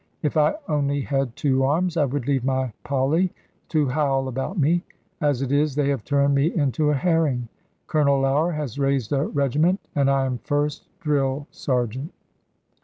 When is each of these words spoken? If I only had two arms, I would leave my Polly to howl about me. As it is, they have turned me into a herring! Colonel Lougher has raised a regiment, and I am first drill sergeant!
If 0.23 0.35
I 0.35 0.55
only 0.67 1.01
had 1.01 1.35
two 1.35 1.63
arms, 1.63 1.95
I 1.95 2.05
would 2.05 2.25
leave 2.27 2.43
my 2.43 2.73
Polly 2.83 3.31
to 3.69 3.87
howl 3.89 4.27
about 4.27 4.57
me. 4.57 4.83
As 5.21 5.43
it 5.43 5.51
is, 5.51 5.75
they 5.75 5.89
have 5.89 6.03
turned 6.03 6.33
me 6.33 6.47
into 6.55 6.89
a 6.89 6.95
herring! 6.95 7.49
Colonel 7.85 8.19
Lougher 8.21 8.53
has 8.53 8.79
raised 8.79 9.11
a 9.11 9.27
regiment, 9.27 9.79
and 9.93 10.09
I 10.09 10.25
am 10.25 10.39
first 10.39 10.87
drill 11.01 11.45
sergeant! 11.51 12.11